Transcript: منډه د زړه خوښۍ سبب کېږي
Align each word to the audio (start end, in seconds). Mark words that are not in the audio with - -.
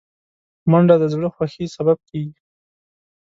منډه 0.71 0.95
د 1.01 1.03
زړه 1.13 1.29
خوښۍ 1.35 1.65
سبب 1.75 1.97
کېږي 2.09 2.39